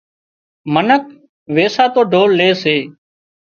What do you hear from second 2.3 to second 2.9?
لي سي